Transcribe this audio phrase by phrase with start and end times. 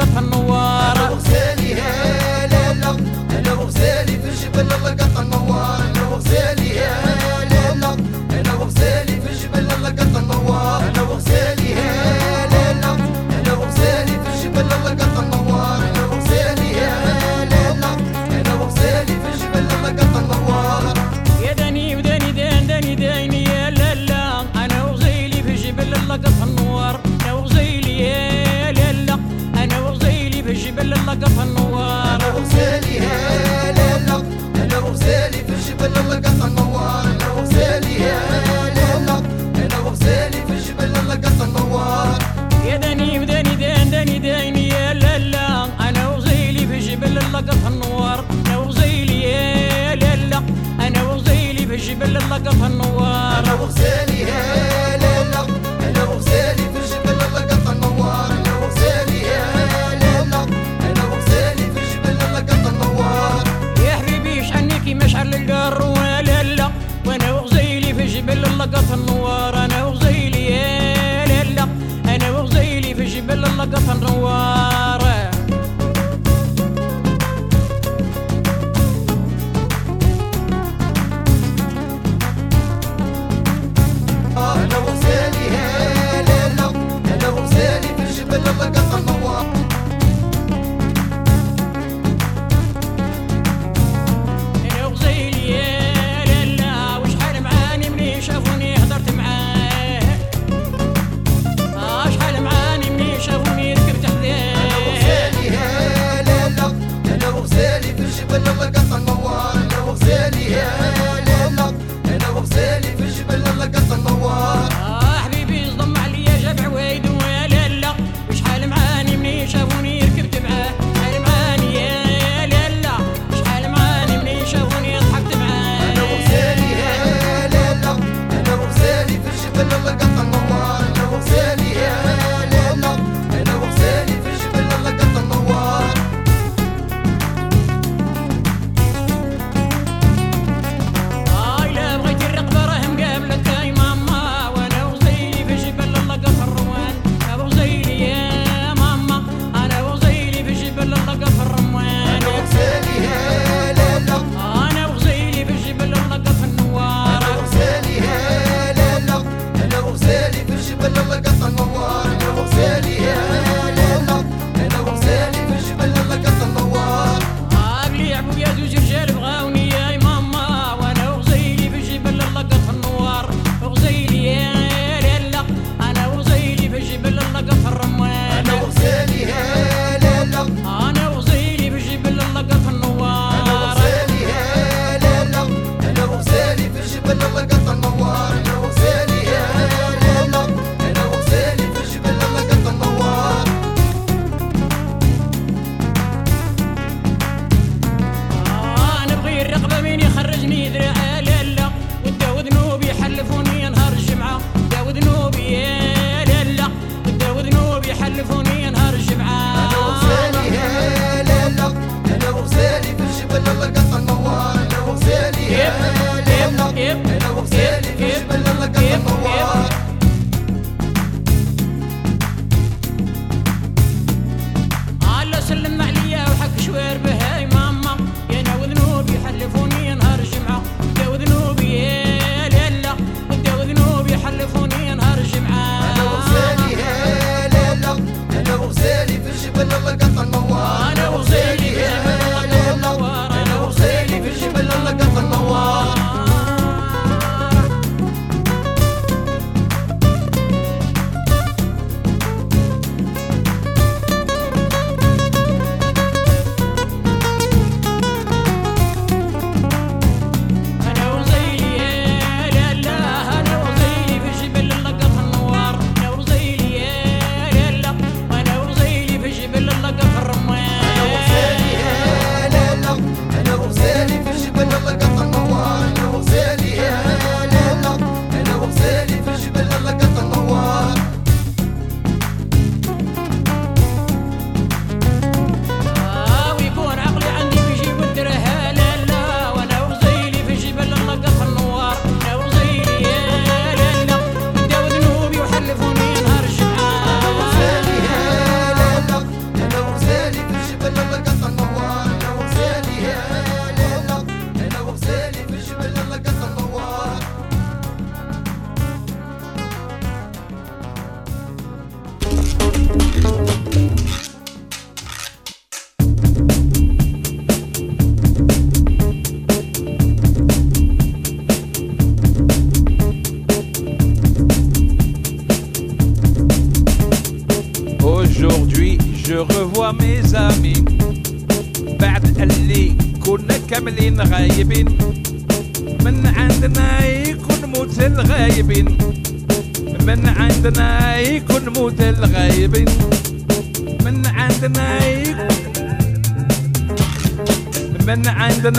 [0.00, 1.18] قطع النوارة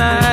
[0.02, 0.31] night.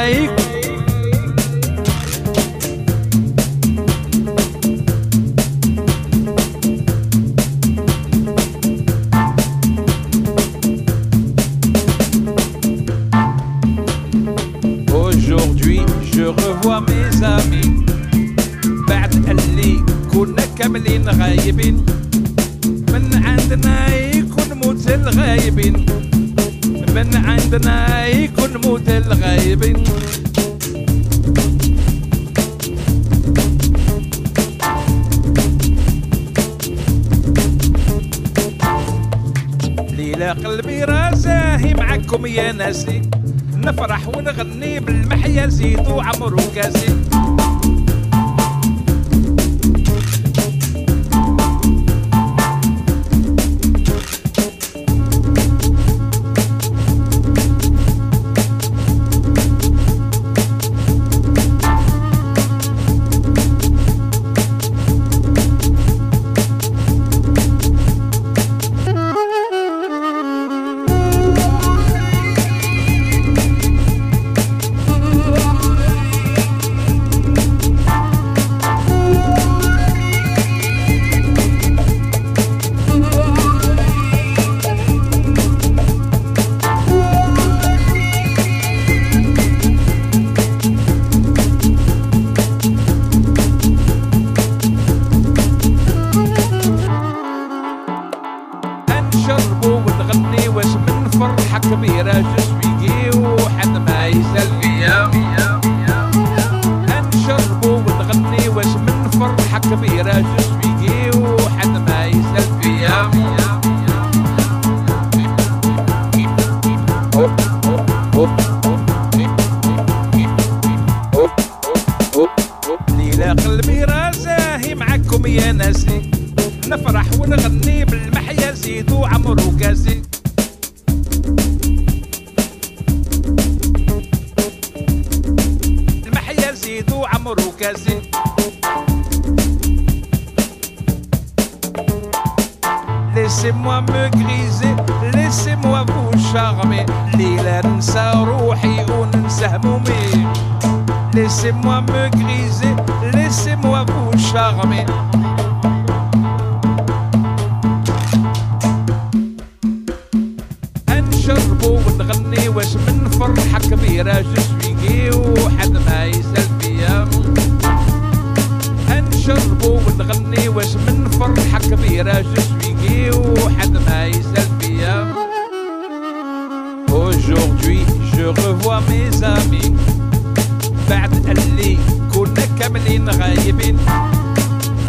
[182.89, 183.77] الغائبين غايبين.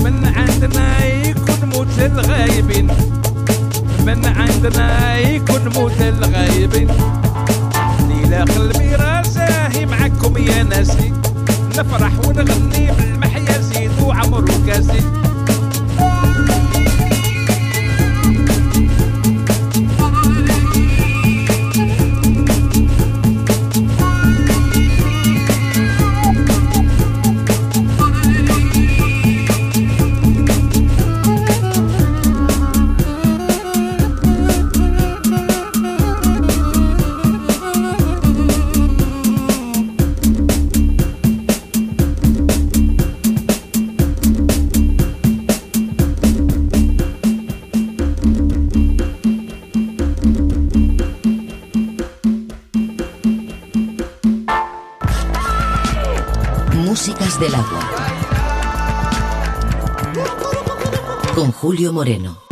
[0.04, 2.88] من عندنا يكون موت الغايبين
[4.06, 6.88] من عندنا يكون موت الغايبين
[8.08, 11.14] ليلى قلبي راساهي معكم يا ناسي.
[11.78, 15.02] نفرح ونغني بالمحيا زيدو عمرو كاسي
[62.00, 62.49] Moreno.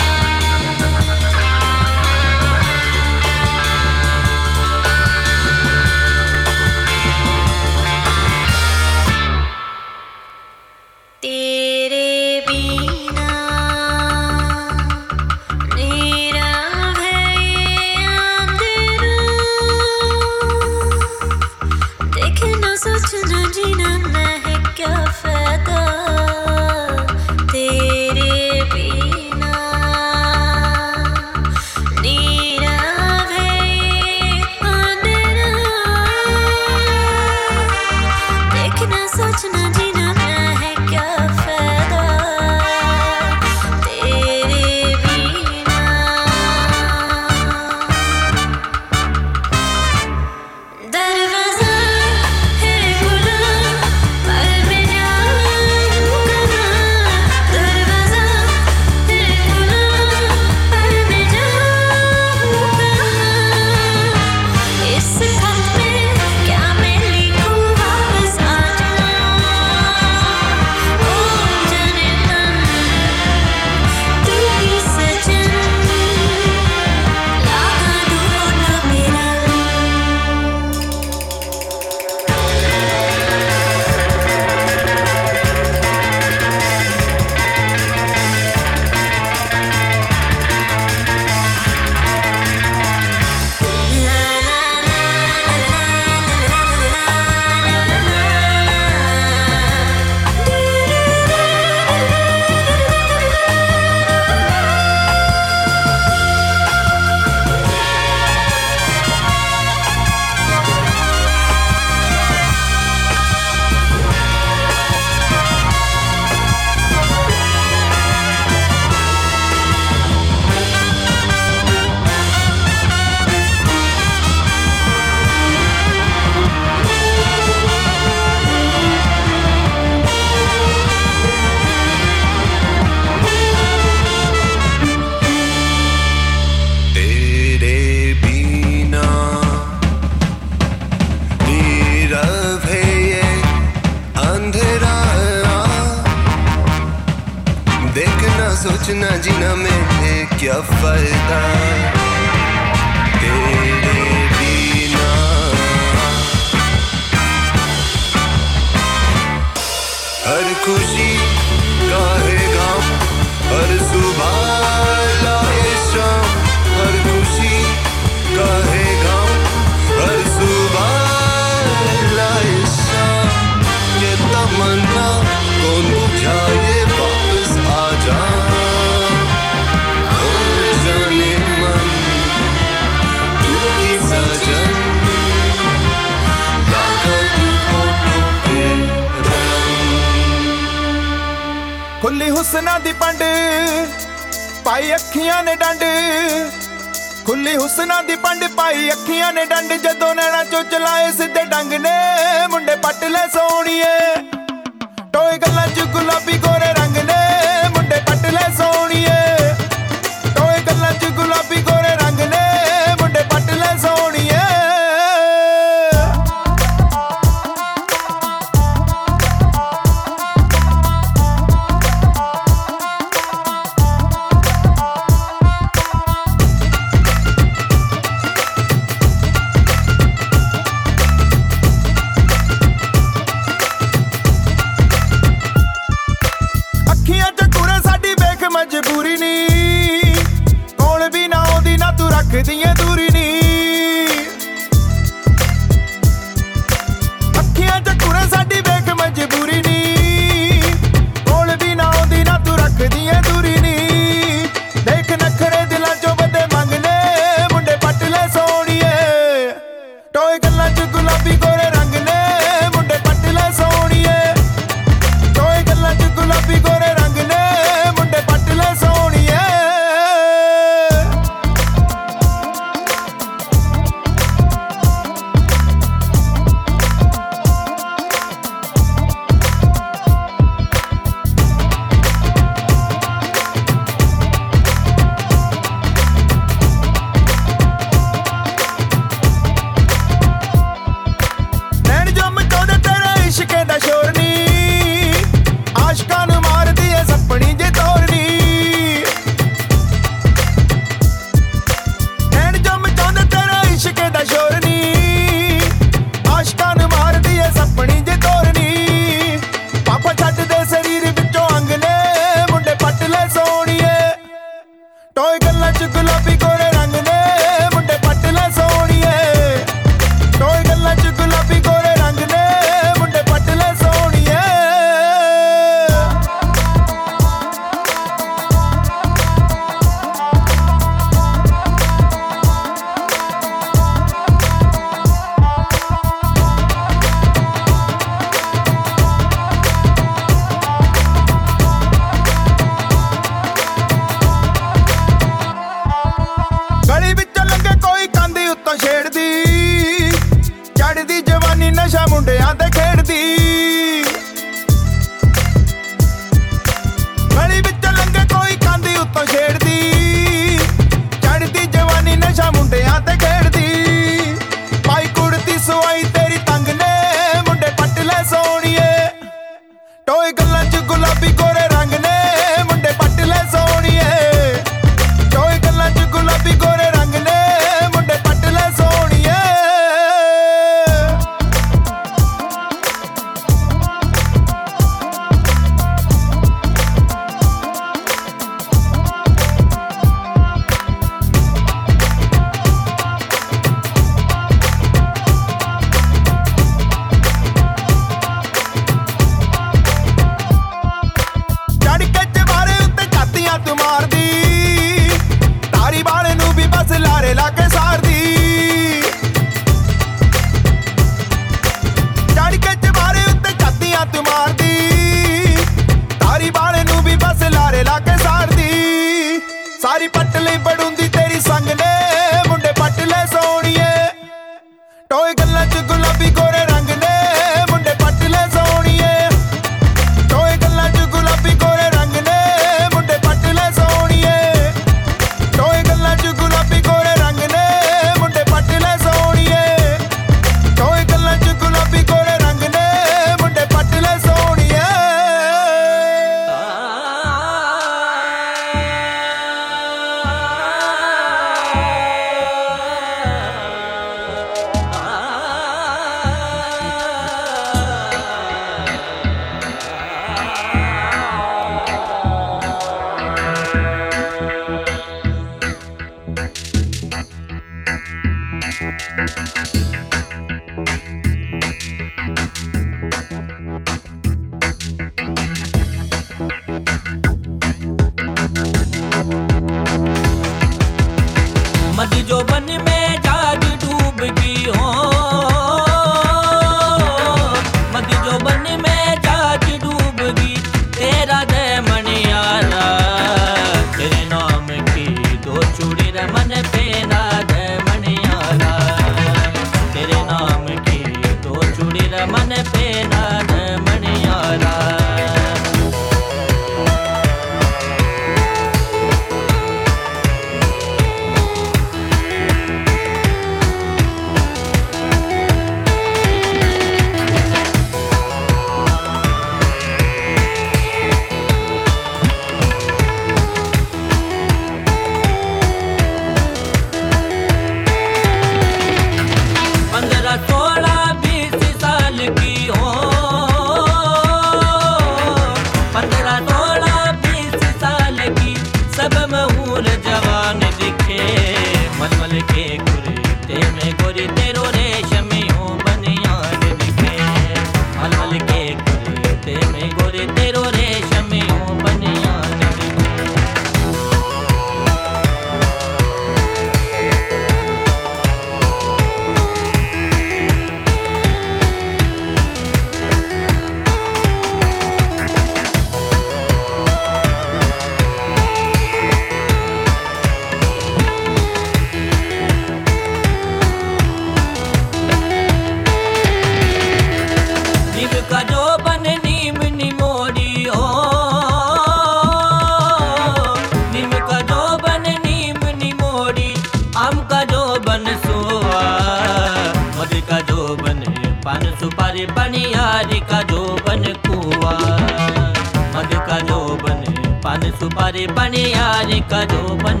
[598.34, 600.00] बने आज बनियार कदोबन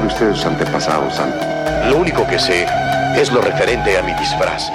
[0.00, 1.38] Sabe usted de sus antepasados, Santo?
[1.88, 2.66] Lo único que sé
[3.16, 4.70] es lo referente a mi disfraz.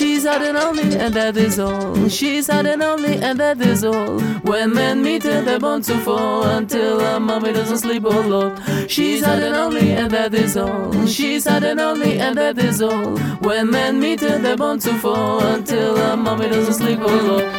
[0.00, 2.08] She's had an only, and that is all.
[2.08, 4.18] She's had an only, and that is all.
[4.40, 8.58] When men meet her, they're bound to fall, until her mommy doesn't sleep a lot.
[8.88, 11.06] She's had an only, and that is all.
[11.06, 13.18] She's had an only, and that is all.
[13.40, 17.49] When men meet her, they're bound to fall, until her mommy doesn't sleep a lot.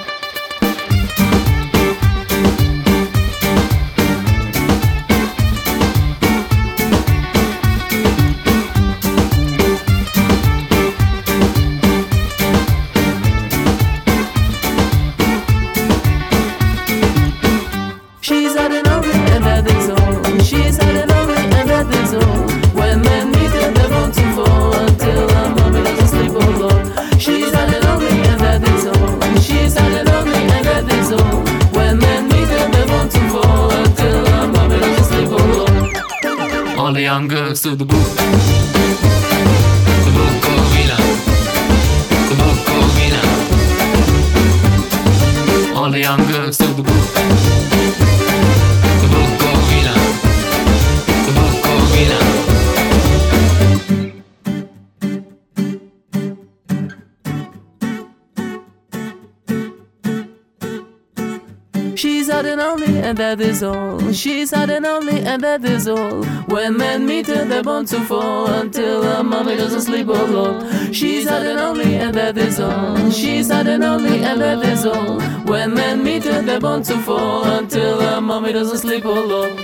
[63.37, 64.11] that is all.
[64.11, 66.23] She's sad and only, and that is all.
[66.47, 70.91] When men meet her, they're bound to fall until her mommy doesn't sleep alone.
[70.91, 73.09] She's sad and only, and that is all.
[73.09, 75.21] She's sad and only, and that is all.
[75.45, 79.60] When men meet her, they're bound to fall until her mommy doesn't sleep alone.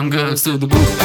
[0.00, 1.00] young girls to the booth.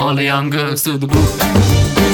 [0.00, 2.05] All the young girls to the booth.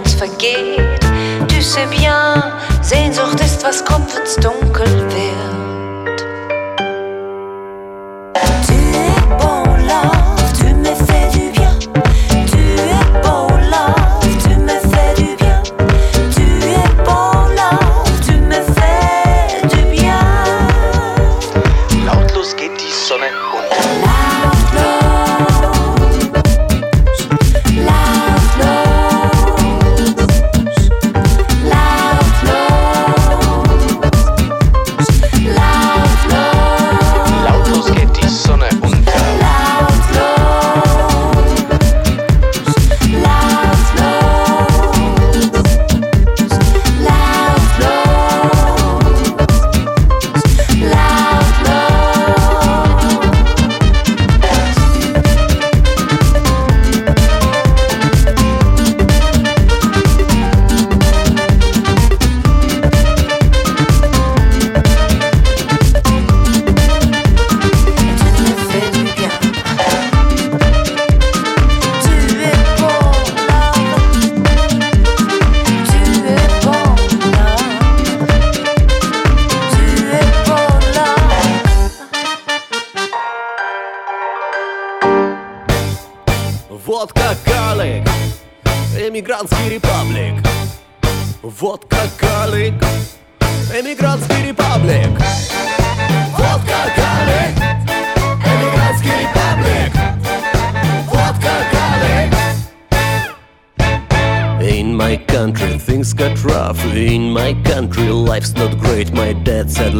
[0.00, 1.00] Uns vergeht.
[1.48, 2.42] Tu sais bien,
[2.82, 5.59] Sehnsucht ist, was kommt, wenn's dunkel wird.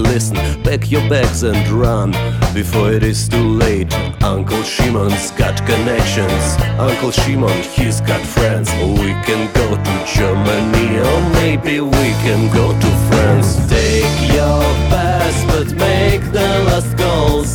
[0.00, 2.12] Listen, pack your bags and run
[2.54, 3.92] before it is too late.
[4.22, 6.56] Uncle Shimon's got connections.
[6.78, 8.70] Uncle Shimon, he's got friends.
[9.00, 13.56] We can go to Germany, or maybe we can go to France.
[13.68, 17.50] Take your pass, but make the last calls.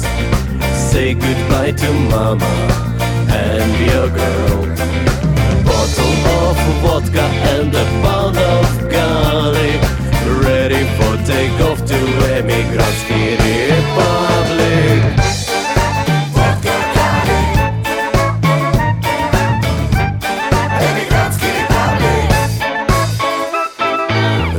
[0.91, 2.45] Say goodbye to mama
[3.29, 4.64] and your girl
[12.35, 14.25] Emigrantsky Republic.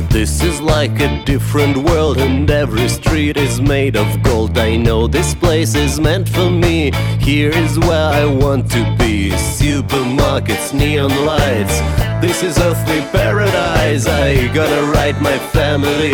[0.09, 4.57] This is like a different world and every street is made of gold.
[4.57, 6.89] I know this place is meant for me.
[7.19, 9.29] Here is where I want to be.
[9.29, 11.79] Supermarkets, neon lights.
[12.21, 14.07] This is earthly paradise.
[14.07, 16.13] I gotta write my family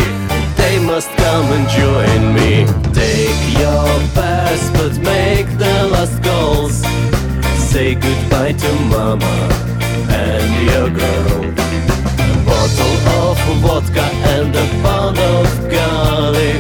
[0.74, 2.66] They must come and join me.
[2.94, 3.86] Take your
[4.18, 6.78] pass but make the last calls.
[7.70, 9.36] Say goodbye to mama
[10.10, 11.44] and your girl.
[12.26, 16.60] A bottle of vodka and a pound of garlic.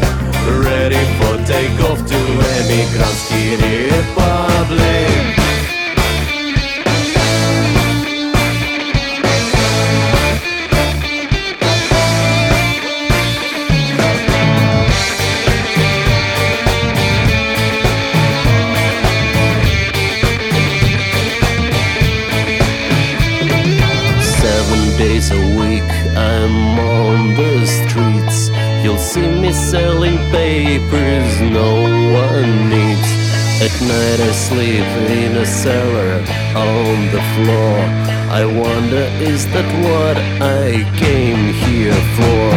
[0.69, 2.19] Ready for takeoff to
[2.53, 5.12] Emigrantsky Republic
[29.73, 33.09] selling papers no one needs.
[33.65, 36.13] At night I sleep in a cellar
[36.55, 42.49] on the floor I wonder is that what I came here for?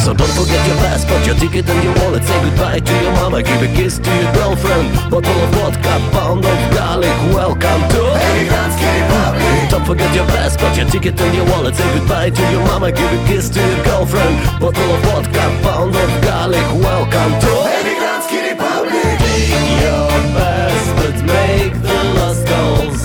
[0.00, 2.24] So don't forget your passport, your ticket and your wallet.
[2.24, 4.88] Say goodbye to your mama, give a kiss to your girlfriend.
[5.12, 10.88] Bottle of vodka, pound of garlic Welcome to Emigrantsky Republic Don't forget your passport, your
[10.88, 11.76] ticket and your wallet.
[11.76, 14.34] Say goodbye to your mama, give a kiss to your girlfriend.
[14.64, 20.08] Bottle of vodka, pound of garlic Welcome to Emigrantsky Republic Take your
[20.40, 23.02] passport, make the last calls.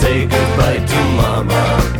[0.00, 1.07] Say goodbye to
[1.44, 1.97] mama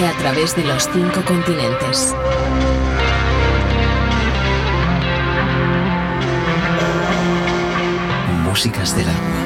[0.00, 2.14] a través de los cinco continentes.
[8.42, 9.41] Músicas del alma.